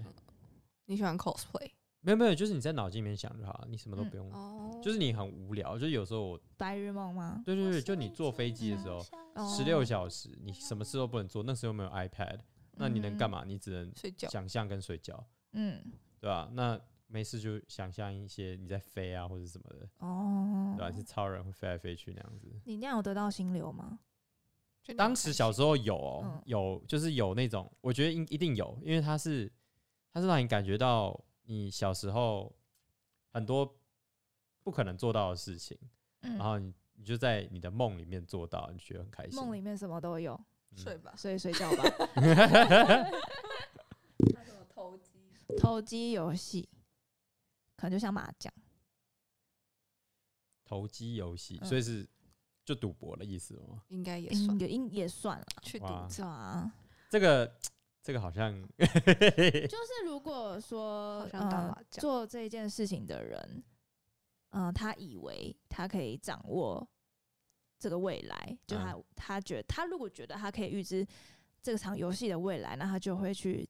[0.86, 7.42] 你喜欢 cosplay 没有没有，就是你在脑筋里面想就好了，你什么都嗯不用，哦就是你很无聊，就是有时候我，白日梦吗？
[7.46, 12.40] 对对对，就你坐飞机的时候，哦十六小时，你什么事都不能做，那时候没有 iPad，
[12.76, 13.44] 那你能干嘛？
[13.46, 15.22] 你只能睡觉，想象跟睡觉，
[15.60, 15.84] 嗯，
[16.20, 22.48] 对吧、那没事就想象一些你在飞啊或者什么的，哦对吧、是超人会飞来飞去那样子。
[22.66, 24.00] 你那样有得到心流吗？
[24.96, 29.52] 当时小时候有哦、嗯有就是有那种，我觉得一一定有，因为它是
[30.14, 32.56] 它是让你感觉到你小时候
[33.34, 33.78] 很多
[34.64, 35.78] 不可能做到的事情，
[36.22, 39.36] 嗯然后你你就在你的梦里面做到，你觉得很开心。
[39.36, 40.40] 梦里面什么都有，
[40.72, 41.14] 嗯睡吧。
[41.18, 41.84] 所以睡觉吧。
[45.56, 46.12] 投机？
[46.12, 46.68] 游戏
[47.76, 48.52] 可能就像麻将，
[50.66, 52.08] 投机游戏，嗯所以是
[52.66, 53.84] 就赌博的意思吗？
[53.90, 56.72] 应该也算应也应也算了，去赌哇是吧？
[57.10, 57.58] 这个
[58.02, 63.64] 这个好像 就是如果说呃做这件事情的人，
[64.50, 66.86] 嗯、他以为他可以掌握
[67.80, 71.06] 这个未来，就他、他觉得他如果觉得他可以预知
[71.62, 73.70] 这场游戏的未来，那他就会去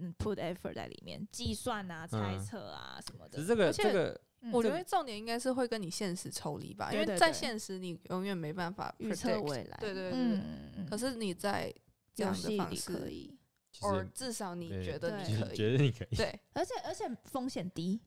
[0.00, 3.38] 嗯 put effort 在里面，计算啊、猜嗯测啊什么的。
[3.38, 10.40] 只是这个而且这个嗯我觉得重点应该是会跟你现实抽离吧，因为在现实你永远没办法预测未来，对对对
[10.88, 11.72] 可是你在
[12.14, 13.38] 这游样的方戏里可，以，
[13.70, 16.16] 其或至少你觉得你可以，觉得你可以。
[16.16, 18.00] 对 而且而且风险低，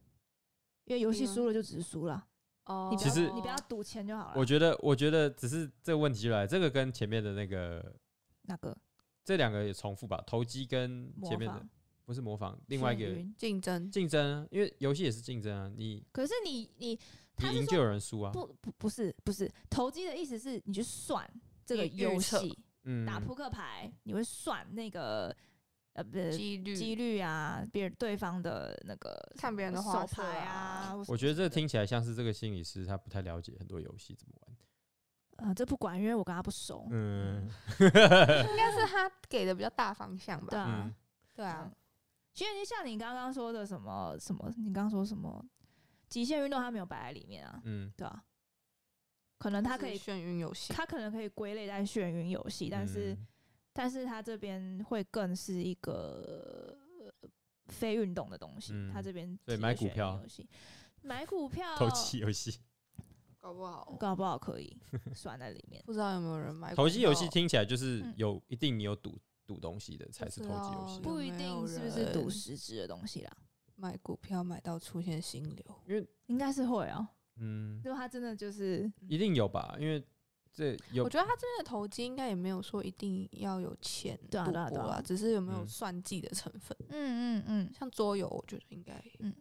[0.83, 2.27] 因为游戏输了就只是输了，
[2.65, 4.33] 哦其实你不要赌钱就好了。
[4.35, 7.95] 我觉得，我觉得只是这个问题就来，这个跟前面的那个
[8.43, 8.77] 那个
[9.23, 11.69] 这两个也重复吧，投机跟前面的仿
[12.05, 16.97] 不是模仿，另外一个竞争竞争啊，因为游戏也是竞争啊，你可是你你
[17.35, 21.29] 他你赢就有人输啊，不不不是不是投机的意思是你去算
[21.65, 25.35] 这个游戏，嗯，打扑克牌你会算那个
[25.93, 34.57] 呃，不是几率几率啊，别人对方的那个看别人的手花牌啊啊，我觉得这听起来像是这个心理师他不太了解很多游戏怎么玩。
[35.37, 36.87] 呃，这不管，因为我跟他不熟。
[36.91, 40.47] 嗯应该是他给的比较大方向吧？
[40.49, 40.95] 对啊嗯，
[41.35, 41.71] 对啊，
[42.35, 45.43] 其实像你刚刚说的什么什么，你刚刚说什么
[46.07, 48.23] 极限运动，它没有摆在里面啊，嗯，对啊，
[49.39, 53.27] 可能它可以，眩晕游戏，它可能可以归类在眩晕游戏，但是、嗯
[53.77, 56.77] 但是它这边会更是一个
[57.21, 57.29] 呃
[57.67, 60.47] 非运动的东西，嗯它这边对买股票游戏，
[61.01, 62.57] 买股票 投机游戏，
[63.37, 63.97] 搞不好。
[63.99, 64.77] 搞不好可以
[65.13, 65.83] 算在里面。
[65.85, 68.13] 不知道有没有人买投机游戏听起来就是嗯。
[68.15, 73.31] 有一定你有赌赌东西的才是投机游戏不一定是不是赌实质的东西啦，
[73.75, 79.75] 买股票买到出现心流，应该是会哦、嗯，如果它真的就是一定有吧？
[79.79, 80.03] 因为
[80.53, 86.75] 这有我觉得他这边的投机应该也没有说一定要有钱对啊赌博对啊对啊啦，只是有没有嗯算计的成分。
[86.89, 89.35] 嗯嗯嗯，像桌游，我觉得应该嗯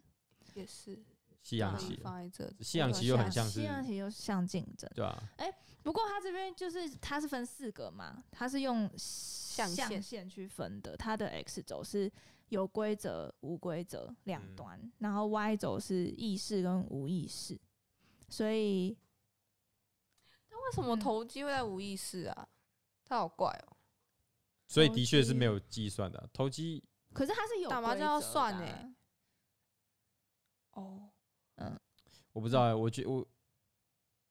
[0.55, 1.01] 也是
[1.45, 2.53] 西洋棋放在这。
[2.61, 4.91] 西洋棋又很像是西洋棋又像竞争。
[4.97, 5.23] 对吧？
[5.85, 12.11] 不过它这边就是它是分四个嘛，它是用象限去分的，它的 X 轴是
[12.49, 17.61] 有规则、无规则两嗯端，然后 Y 轴是意识跟无意识，
[18.31, 18.97] 所以
[20.49, 22.49] 那为什么嗯投机会在无意识啊？
[23.05, 23.77] 他好怪哦、
[24.67, 26.27] 所以的确是机没有计算的啊。
[26.33, 28.95] 投机可是它是有打麻将要算欸
[30.71, 31.11] 哦，
[31.57, 31.79] 嗯，
[32.33, 33.27] 我不知道欸，我觉我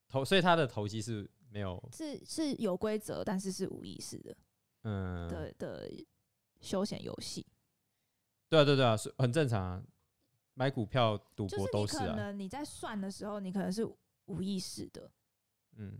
[0.07, 4.35] 投，所以他的投机是没有是是有规则，但是是无意识的
[4.83, 5.91] 嗯，的的
[6.59, 7.45] 休闲游戏。
[8.49, 9.83] 对啊对啊对啊，是很正常啊。
[10.55, 13.83] 买股票、赌博都是你可能你在算的时候，你可能是
[14.25, 15.09] 无意识的，
[15.77, 15.97] 嗯，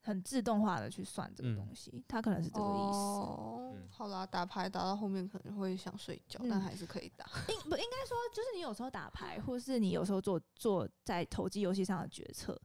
[0.00, 2.98] 很自动化的去算这个嗯东西，它可能是这个意思。
[2.98, 7.26] 哦嗯，好啦，打牌打到后面可能会想睡觉，嗯但还是可以打。
[7.48, 12.58] 应不应该说，就是你有时候打牌，或是你有时候做做在投机游戏上的决策，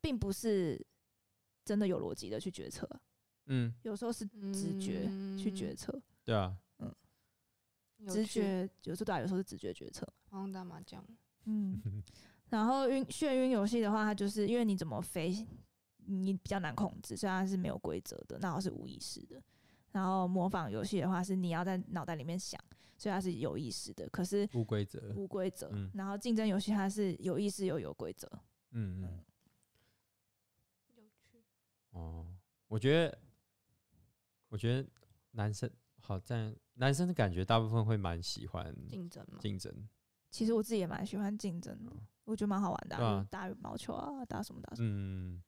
[0.00, 0.84] 并不是
[1.64, 2.88] 真的有逻辑的去决策，
[3.46, 5.06] 嗯，有时候是直觉
[5.38, 6.94] 去决嗯策，对啊，嗯
[8.08, 10.06] 直，觉有时候对啊，有时候是直觉决策。
[10.28, 11.02] 好像打麻将，
[11.44, 11.80] 嗯，
[12.50, 15.46] 然后晕眩晕游戏的话，它就是因为你怎么飞，
[16.06, 19.42] 你比较难控制，所以它是没有规则的，那它是无意识的。
[19.92, 22.60] 然后模仿游戏的话，是你要在脑袋里面想，
[22.98, 25.70] 所以它是有意识的，可是无规则，无规则。
[25.72, 28.30] 嗯然后竞争游戏它是有意识又有规则。
[28.72, 29.24] 嗯嗯，
[30.96, 31.42] 有趣。
[31.92, 32.26] 哦，
[32.68, 33.18] 我觉得，
[34.48, 34.88] 我觉得
[35.30, 39.72] 男生好在男生的感觉大部分会蛮喜欢竞争嘛，竞争，
[40.30, 41.92] 其实我自己也蛮喜欢竞争的，
[42.24, 44.88] 我觉得蛮好玩的、打羽毛球啊，打什么打什么。
[44.90, 45.42] 嗯，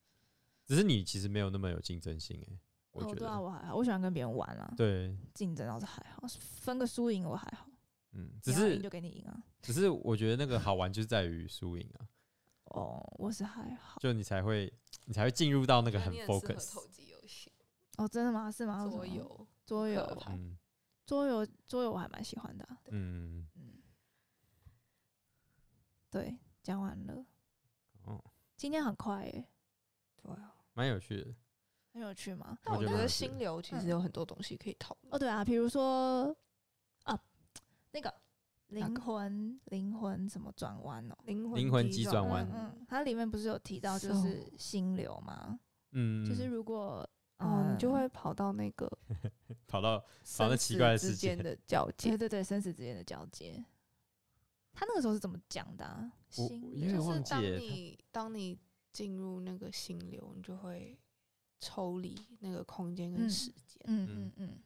[0.69, 2.61] 只是你其实没有那么有竞争性诶，
[2.93, 7.67] 我哦，觉对啊，得，我还好，我喜欢跟别人玩啊，对，竞争倒是还好，分个输赢我还好，
[8.13, 9.43] 嗯，只是赢就给你赢啊。
[9.63, 12.07] 只是我觉得那个好玩就是在于输赢啊，
[12.65, 13.99] 哦，我是还好。
[13.99, 14.71] 就你才会
[15.07, 17.51] 你才会进入到那个很 focus，投机游戏，
[17.97, 18.53] 哦，真的吗？
[18.53, 18.87] 是吗？
[18.87, 20.59] 桌游，桌游嗯
[21.07, 23.73] 桌游，桌游我还蛮喜欢的啊、嗯，嗯，
[26.11, 27.25] 对，讲完了。
[28.05, 28.23] 哦，
[28.55, 29.49] 今天很快耶，
[30.23, 30.55] 对啊。
[30.79, 31.35] 蛮有趣的，
[31.93, 32.57] 很有趣吗？
[32.62, 35.12] 但我觉得心流其实嗯有很多东西可以讨论。
[35.12, 36.33] 哦，对啊，比如说
[37.03, 37.19] 啊，
[37.91, 38.14] 那个
[38.69, 45.59] 灵魂灵魂什么转弯哦，灵魂灵魂急转弯嗯嗯，它里面不是有提到就是心流吗？
[45.91, 47.05] 嗯，就是如果
[47.38, 48.88] 哦，你就嗯会跑到那个
[49.67, 53.64] 跑到生那奇怪之间的交界对，对对，生死之间的交接。
[54.73, 56.12] 他那个时候是怎么讲的、啊？
[56.37, 58.57] 我心就是当忘记耶你当你
[58.99, 60.99] 进入那个心流，你就会
[61.61, 64.63] 抽离那个空间跟嗯时间，嗯嗯嗯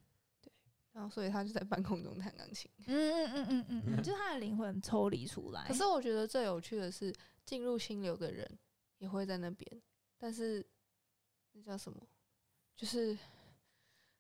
[0.93, 2.71] 然后所以他就在半空中弹钢琴。
[2.87, 5.67] 嗯嗯嗯嗯嗯嗯， 就是他的灵魂抽离出来。
[5.69, 7.15] 可是我觉得最有趣的是，
[7.45, 8.59] 进入心流的人
[8.97, 9.83] 也会在那边，
[10.17, 10.67] 但是
[11.53, 12.01] 那叫什么？
[12.75, 13.17] 就是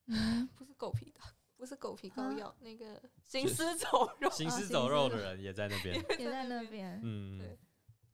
[0.09, 1.25] 嗯， 不是狗皮膏，
[1.57, 7.01] 不是狗皮膏啊药，那个行尸走肉，行尸走肉的人也在那边， 也在那边。
[7.03, 7.59] 嗯对，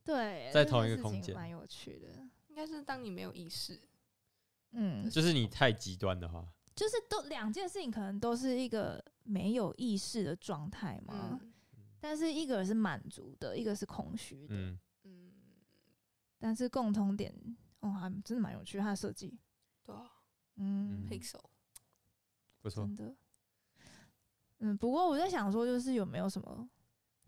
[0.09, 2.07] 对，在同一个空间蛮有趣的。
[2.47, 3.79] 应该是当你没有意识，
[4.71, 11.39] 嗯，就是你太极端的话，就是都两件事情，可能都是一个没有意识的状态嘛。
[11.41, 11.53] 嗯
[12.01, 14.55] 但是一个是满足的，一个是空虚的。
[14.55, 15.33] 嗯，嗯，
[16.39, 17.35] 但是共同点，
[17.81, 19.37] 哦，还真的蛮有趣，它的设计，
[19.83, 20.09] 对啊
[20.55, 21.43] 嗯，嗯，Pixel，
[22.61, 23.15] 不错真，的。
[24.59, 26.69] 嗯，不过我在想说，就是有没有什么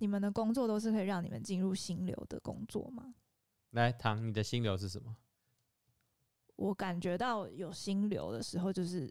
[0.01, 3.13] 你们的工作都是可以让你们进入心流的工作吗？
[3.69, 5.15] 来，唐，你的心流是什么？
[6.55, 9.07] 我感觉到有心流的时候，就是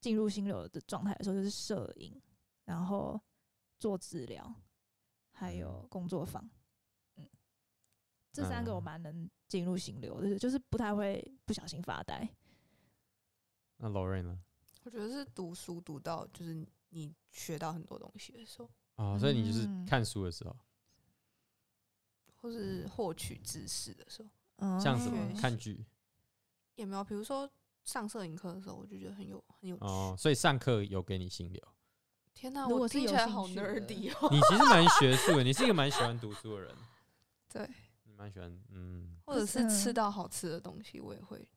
[0.00, 2.18] 进入心流的状态的时候，就是摄影，
[2.64, 3.20] 然后
[3.78, 4.50] 做治疗，
[5.32, 6.48] 还有工作坊。
[7.16, 7.28] 嗯，
[8.32, 12.26] 这三个我嗯蛮能进入心流的，就是不太会不小心发呆。
[13.76, 14.40] 那 Lorraine 呢？
[14.84, 20.54] 我觉得是读书读到就是你学到很多东西的时候，哦，所以你就是嗯看书的时候，
[22.36, 25.84] 或是获取知识的时候，嗯，像什么看剧
[26.74, 27.02] 也没有。
[27.02, 27.48] 比如说
[27.84, 29.84] 上摄影课的时候，我就觉得很有很有趣。
[29.84, 31.62] 哦，所以上课有给你心流。
[32.34, 34.28] 天哪，如果我是听起来好趣的 nerdy 哦。
[34.30, 36.76] 你其实蛮学术的，你是一个蛮喜欢读书的人。
[37.48, 37.68] 对，
[38.04, 41.48] 你蛮喜欢，嗯，或者是吃嗯到好吃的东西，我也会。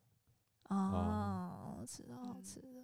[0.68, 2.81] 哦，吃到好嗯吃的，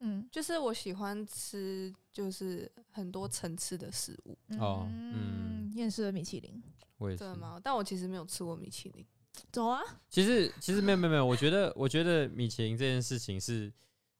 [0.00, 6.62] 嗯，就是我喜欢吃，就是很多层次的食物，哦嗯嗯，厌世的米其林，
[6.98, 7.36] 我也是真的。
[7.36, 7.60] 吗？
[7.62, 9.04] 但我其实没有吃过米其林。
[9.52, 13.72] 走啊，其实其实没有没有没有，我觉得我觉得米其林这件事情是，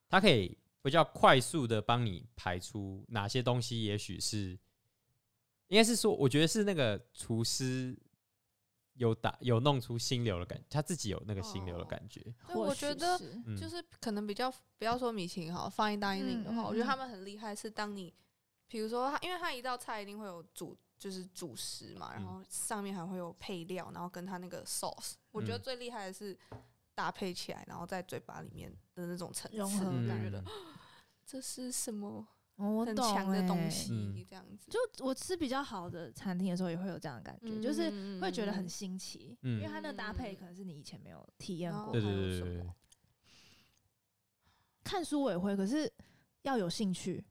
[0.08, 4.58] 它可以比较快速的帮你排出哪些东西，也许是，
[5.68, 7.96] 应该是说，我觉得是那个厨师
[8.96, 12.20] 有打有弄出心流的感觉他自己有那个心流的哦感觉。
[12.48, 13.18] 对我觉得
[13.58, 18.12] 就是可能比较不要说米其林好，放一大英领的话，嗯嗯嗯我觉得他们很厉害，是当你
[18.68, 22.26] 比如说他，因为他一道菜一定会有主就是主食嘛，然嗯。
[22.26, 25.62] 后上面还会有配料，然后跟他那个 sauce，我觉得嗯。
[25.62, 26.36] 最厉害的是
[26.94, 29.58] 搭配起来，然后在嘴巴里面的那种层次，
[30.08, 30.46] 感觉得嗯
[31.26, 32.26] 这是什么
[32.56, 39.60] 哦我懂很强的东欸西嗯，这样子，就我吃比较好的餐厅的时候，也会有这样的感觉，就是会觉得很新奇，嗯。
[39.60, 41.92] 因为它那个搭配嗯可能是你以前没有体验过。
[41.92, 42.74] 对对还有什对对对么，
[44.84, 45.92] 看书我也会，可是
[46.42, 47.22] 要有兴趣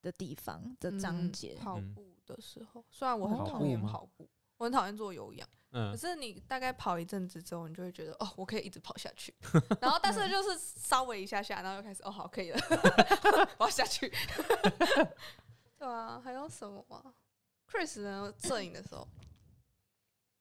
[0.00, 1.58] 的地方的章嗯节，嗯。
[1.58, 3.44] 跑步的时候，虽然我很哦。
[3.48, 5.48] 讨厌跑步跑步，我很讨厌做有氧。
[5.72, 9.34] 可嗯，是你大概跑一阵子之后，你就会觉得哦，我可以一直跑下去。
[9.80, 12.58] 然后，但是就是稍微一下下，然后又开始哦，好，可以了，
[13.58, 14.12] 我要下去。
[15.78, 17.14] 对啊，还有什么啊
[17.66, 18.32] ？Chris 呢？
[18.38, 19.08] 摄影的时候，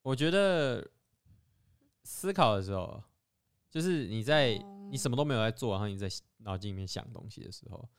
[0.01, 0.85] 我觉得
[2.03, 3.01] 思考的时候，
[3.69, 4.57] 就是你在
[4.91, 5.15] 你什么？
[5.15, 7.89] 都没有在做，然后你在脑筋里面想东西的时候，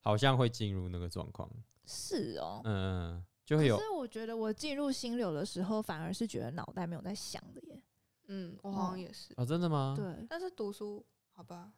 [0.00, 1.50] 好像会进入那个状况。
[1.86, 2.60] 是哦。
[2.64, 7.82] 嗯，嗯就会有可是我觉得我进入心流的时候，反而是觉得脑袋没有在想的耶。
[8.28, 9.34] 嗯，我好哦像也是。
[9.36, 9.94] 哦，真的吗？
[9.96, 11.72] 对，但是读书，好吧，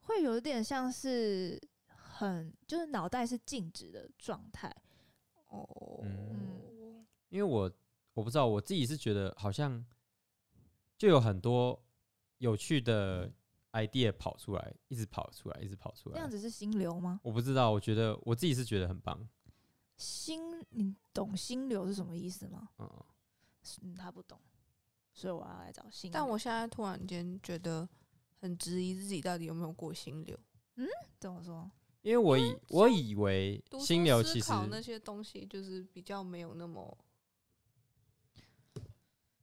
[0.00, 4.70] 会有点像是很就是脑袋是静止的状态。
[5.48, 7.70] 哦，嗯因为我
[8.12, 9.84] 我不知道，我自己是觉得好像
[10.98, 11.82] 就有很多
[12.38, 13.32] 有趣的
[13.72, 16.14] idea 跑出来，一直跑出来，一直跑出来。
[16.14, 17.18] 这样子是心流吗？
[17.24, 19.18] 我不知道，我觉得我自己是觉得很棒。
[19.96, 22.68] 心，你懂心流是什么意思吗？
[22.78, 24.38] 嗯，他不懂，
[25.12, 26.14] 所以我要来找心流。
[26.14, 27.88] 但我现在突然间觉得
[28.40, 30.38] 很质疑自己到底有没有过心流。
[30.76, 30.86] 嗯
[31.18, 31.70] 怎么说？
[32.02, 36.98] 因为我以我以为心流其实思考那些东西，就是比较没有那么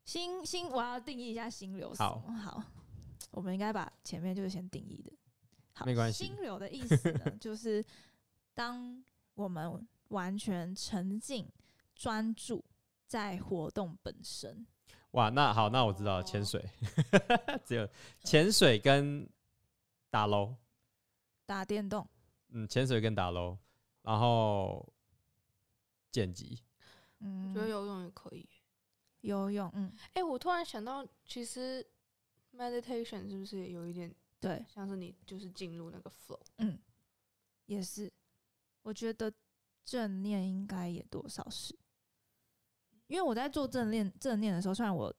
[0.06, 2.34] 心心，我要定义一下心流是什好么。
[2.34, 2.64] 好，
[3.32, 5.12] 我们应该把前面就是先定义的。
[5.74, 7.84] 好，没关系心流的意思呢， 就是
[8.54, 11.50] 当我们完全沉浸、
[11.94, 12.64] 专注
[13.06, 14.66] 在活动本身。
[15.12, 16.64] 哇，那好，那我知道了哦潜水，
[17.66, 17.86] 只有
[18.24, 19.30] 潜水跟
[20.10, 20.56] 打楼，
[21.46, 22.08] 打电动，
[22.50, 23.58] 嗯，潜水跟打楼，
[24.04, 24.88] 然后
[26.12, 26.64] 剪辑，
[27.20, 28.48] 嗯，我觉得游泳也可以。
[29.22, 31.86] 游泳，嗯，哎、我突然想到，其实
[32.56, 36.40] meditation 是不是也有一点对，像是你就是进入那个 flow？
[36.58, 36.80] 嗯，
[37.66, 38.12] 也是。
[38.82, 39.32] 我觉得
[39.84, 41.78] 正念应该也多少是，
[43.08, 45.14] 因为我在做正念正念的时候，虽然我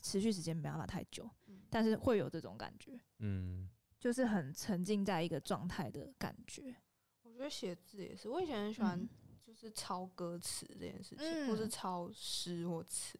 [0.00, 6.76] 持续时间没办法太久，嗯但是会有这种感觉，嗯，就是很沉浸在一个状态的感觉。
[7.22, 9.08] 我觉得写字也是，我以前很喜欢嗯
[9.42, 13.18] 就是抄歌词这件事情，或是嗯抄诗或词。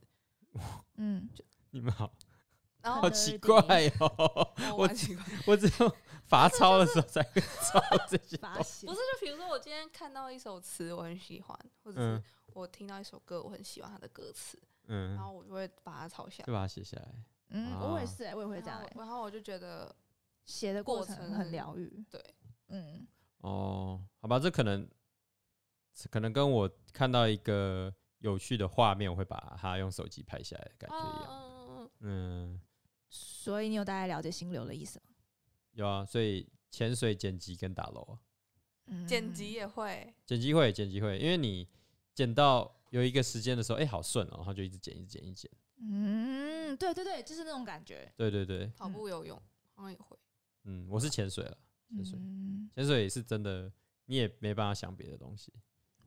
[0.95, 2.13] 嗯，就你们好，
[2.85, 3.59] 然后好奇怪
[3.99, 8.87] 哦， 我我蛮奇怪，我只有罚抄的时候才会抄 这些东西。
[8.87, 16.59] 发不是就比如说我今天看到一首词我很喜欢，或者嗯是我听到一首歌我很喜欢它的歌词，嗯然，后我就会把它抄下来就来。
[16.59, 17.09] 把它写下来。
[17.49, 19.95] 嗯，啊我也是、欸，我也会这样、然后欸，然后我就觉得，
[20.45, 22.05] 写的过过程程很疗愈。
[22.11, 22.21] 对，
[22.69, 23.07] 嗯，
[23.39, 24.89] 哦，好吧，这可能
[26.11, 31.31] 可能跟我看到一个有趣的画面，我会把它用手机拍下来的感觉一样。
[31.31, 32.61] 嗯嗯嗯嗯，
[33.17, 35.05] 所以你有大概了解心流的意思吗？
[35.71, 41.69] 有啊，所以潜水、剪辑跟打楼啊，剪辑也会，剪辑会，剪辑会，因为你
[42.13, 45.51] 剪到有一个时间的时候，哎、好顺哦，然后就一直剪，一直剪，一直剪。
[45.79, 48.13] 嗯，对对对，就是那种感觉。
[48.17, 49.41] 对对对，跑步、游泳
[49.75, 50.17] 好像也会。
[50.65, 51.57] 嗯，我是潜水了，
[51.95, 53.71] 潜水，嗯，潜水是真的，
[54.07, 55.53] 你也没办法想别的东西。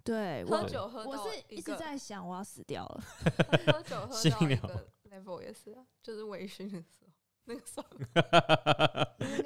[0.04, 3.04] 对我喝酒喝到我是一直在想我要死掉了。
[3.68, 7.08] 喝酒喝心流到一个 level 也是啊，就是微醺的时候，
[7.46, 7.86] 那个时候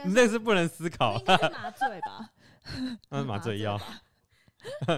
[0.06, 2.34] 你那是不能思考应，该是麻醉吧？
[3.10, 4.02] 那是麻醉药，吧。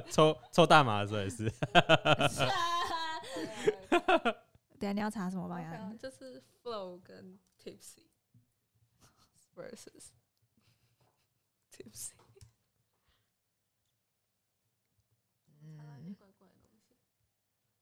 [0.11, 1.49] 抽抽大麻的时候也是。
[4.79, 5.93] 等下你要查什么吧？
[5.97, 8.07] 就是 flow 跟 tipsy
[9.55, 10.09] versus
[11.71, 12.11] tipsy，
[15.61, 16.15] 嗯，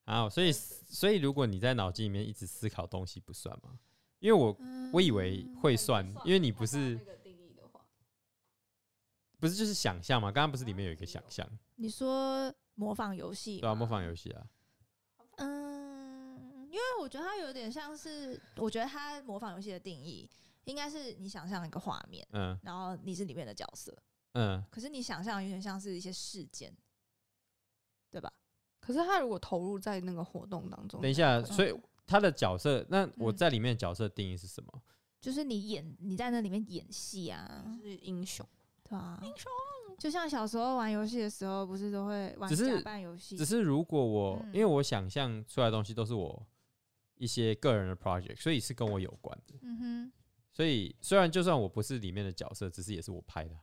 [0.06, 3.80] 啊，所以所以如果你在脑筋里面一直思考东西不算吗？
[4.20, 4.56] 因为我
[4.94, 7.84] 我以为会算，因为你不是那个定义的话，
[9.40, 10.32] 不是就是想象嘛？
[10.32, 14.46] 刚刚不是里面有一个想象，你说模仿游戏，对啊，模仿游戏啊，
[15.38, 20.30] 嗯，因为我觉得它有点像是，我觉得它模仿游戏的定义
[20.66, 23.96] 应该是你想象一个画面，嗯然后你是里面的角色，
[24.34, 26.72] 嗯，可是你想象有点像是一些事件，
[28.12, 28.32] 对吧？
[28.82, 31.74] 可是他如果投入在那个活动当中，等一下，所以
[32.06, 34.82] 他的角色，那我嗯在里面的角色定义是什么？
[35.22, 38.46] 就是你演你在那里面演戏啊，是英雄，
[38.84, 39.50] 对啊，英雄。
[40.00, 43.38] 就像小时候玩游戏的时候，不是都会玩只是假扮游戏？
[43.38, 46.44] 只是如果我、嗯因为我想象出来的东西都是我
[47.18, 49.54] 一些个人的 project，所以是跟我有关的。
[49.62, 50.12] 嗯哼，
[50.52, 53.56] 所以虽然就算我不是里面的角色，只是也是我拍的。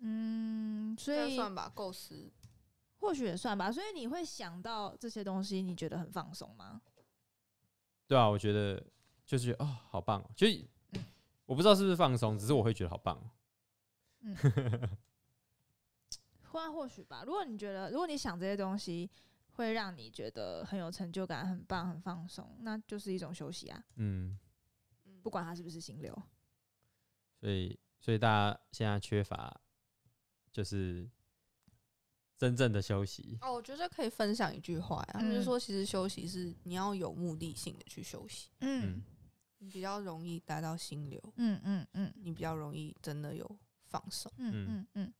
[0.00, 2.28] 嗯，所以算吧，构思
[2.98, 3.70] 或许也算吧。
[3.70, 6.80] 所以你会想到这些东西，你觉得很放松吗？
[8.06, 8.82] 对啊，我觉得
[9.26, 10.30] 就是觉得哦，好棒哦！
[10.34, 10.46] 就
[10.92, 11.04] 嗯
[11.46, 13.30] 我不知道是不是放松，只是我会觉得好棒哦。
[14.20, 14.36] 嗯，
[16.52, 17.22] 或或许吧。
[17.26, 19.10] 如果你觉得，如果你想这些东西
[19.52, 23.84] 会让你觉得很有成就感、很棒、很放松，那就是一种休息啊。
[23.96, 24.38] 嗯，
[25.22, 26.14] 不管它是不是心流。
[27.40, 29.60] 所以所以大家现在缺乏
[30.50, 31.08] 就是
[32.38, 33.36] 真正的休息。
[33.42, 39.02] 哦，我觉得可以分享一句话呀，就是说其实休息是你要有目的性的去休息，嗯
[39.58, 43.58] 你比较容易达到心流，嗯嗯嗯你比较容易真的有
[43.88, 44.30] 放松。
[44.36, 45.14] 嗯嗯嗯嗯，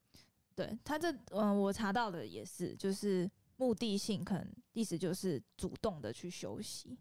[0.54, 6.96] 对他这嗯、我查到的也是，就是目的性，可能意思就是主动的去休息，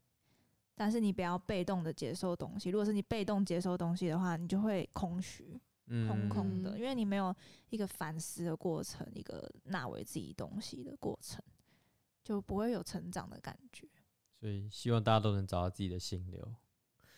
[0.74, 2.72] 但是你不要被动的接收东西。
[2.72, 5.62] 如果是你被动接收东西的话，你就会空虚、嗯，
[6.08, 7.34] 空空的，嗯因为你没有
[7.70, 11.44] 一个反思的过程，一个纳为自己东西的过程，
[12.24, 13.88] 就不会有成长的感觉。
[14.40, 16.54] 所以希望大家都能找到自己的心流，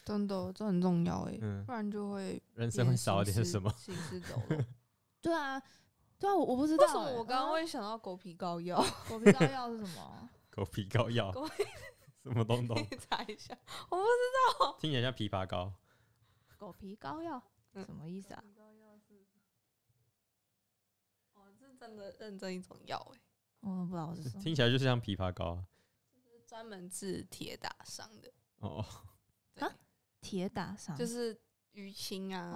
[0.05, 3.69] 真的，这很重要哎、嗯不然就会人生会少一点什么？
[3.77, 4.57] 行尸走肉。
[5.21, 5.61] 对啊，
[6.17, 8.81] 对啊，我我不知道、为什么欸我刚刚啊会想到 狗皮膏药？
[9.09, 10.29] 狗皮膏药是什么？
[10.49, 11.31] 狗皮膏药，
[12.23, 12.77] 什么东东？
[12.89, 13.57] 你查一下，
[13.89, 15.73] 我不知道听起来像枇杷膏。
[16.57, 18.41] 狗皮膏药嗯什么意思啊？
[18.41, 19.25] 皮膏药是，
[21.33, 23.19] 哦，这是真的认真一种药哎、
[23.61, 24.43] 我不知道是什么。
[24.43, 25.67] 听起来就是像枇杷膏啊。
[26.11, 28.85] 是专门治铁打伤的，哦，
[29.55, 29.69] 对，
[30.21, 30.97] 铁打伤？
[30.97, 31.39] 就是
[31.73, 32.51] 淤青啊，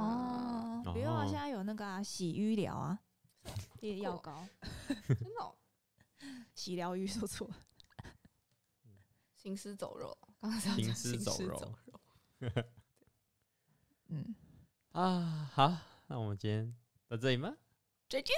[0.85, 2.99] 哦，不用啊，哦现在有那个啊，洗淤疗啊，
[3.81, 4.47] 烈药膏，
[4.87, 5.55] 真的哦、
[6.53, 7.55] 洗疗愈说错了。
[9.35, 11.75] 行尸走肉，刚刚是要行尸走肉。
[12.39, 12.49] 肉。
[14.07, 14.35] 嗯，
[14.93, 15.75] 啊，好，
[16.05, 16.71] 那我们今天
[17.07, 17.51] 到这里吗？
[18.07, 18.35] 再见。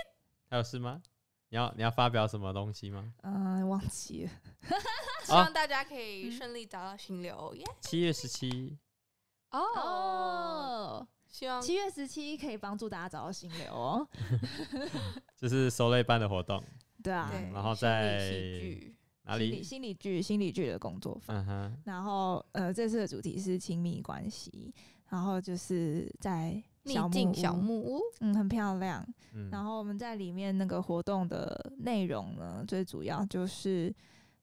[0.49, 1.01] 还有事吗？
[1.49, 3.13] 你要你要发表什么东西吗？
[3.23, 4.31] 嗯，忘记了。
[5.25, 7.65] 希望大家可以顺利找到心流耶！
[7.81, 8.77] 七月十七，
[9.51, 14.07] 哦，哦，希望七月十七可以帮助大家找到心流哦。
[15.35, 16.63] 就是收类班的活动，
[17.03, 18.94] 对啊，对然后心理在戏剧
[19.25, 19.63] 哪心理里？
[19.63, 21.35] 心理剧心理剧的工作坊。
[21.37, 24.73] 嗯哼，然后呃，这次的主题是亲密关系，
[25.09, 29.05] 然后就是在逆小木境小木屋，嗯，很漂亮。
[29.33, 33.93] 嗯，然后我们在里面那个活动的内容呢，最主要就是，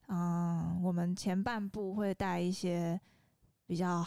[0.08, 3.00] 嗯，我们前半部会带一些
[3.66, 4.04] 比较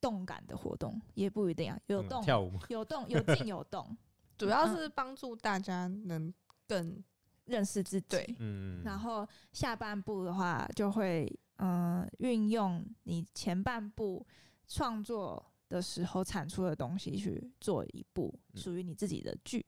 [0.00, 2.52] 动感的活动，也不一定啊，有嗯动跳舞？
[2.68, 3.96] 有动有静有动，
[4.36, 6.32] 主要是帮助大家能
[6.66, 7.02] 更
[7.46, 8.06] 认识自己。
[8.08, 11.26] 对嗯，然后下半部的话，就会
[11.56, 14.26] 嗯运用你前半部
[14.66, 19.64] 创作的时候产出的东西去做一部嗯属于你自己的剧，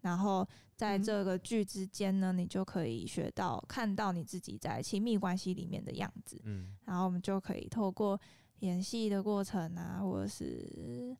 [0.00, 0.46] 然后
[0.76, 8.20] 在嗯这个剧之间呢，你就可以学到看到你自己在亲密关系里面的样子，嗯然后我们就可以透过
[8.60, 11.16] 演戏的过程啊，或者是。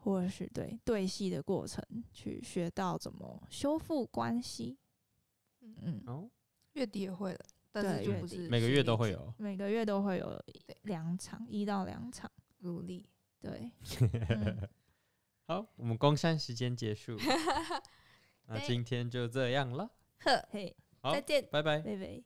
[0.00, 4.78] 或者是对对戏的过程，去学到怎么修复关系。
[5.82, 6.02] 嗯。
[6.02, 6.30] 嗯，哦，
[6.74, 7.40] 月底也会了，
[7.72, 10.42] 但是就不是每个月都会有，每个月都会有
[10.82, 12.30] 两场，一到两场。
[12.60, 13.08] 努力。
[13.40, 13.70] 对，
[14.34, 14.68] 嗯。
[15.46, 17.16] 好，我们工商时间结束，
[18.46, 19.88] 那今天就这样了，
[20.18, 21.48] 呵，嘿，好再，见。
[21.50, 21.78] 拜拜。
[21.80, 22.24] 贝贝。